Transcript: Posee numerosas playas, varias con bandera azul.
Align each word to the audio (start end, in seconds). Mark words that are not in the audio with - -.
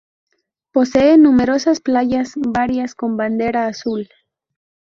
Posee 0.71 1.15
numerosas 1.19 1.79
playas, 1.79 2.31
varias 2.35 2.95
con 2.95 3.17
bandera 3.17 3.67
azul. 3.67 4.09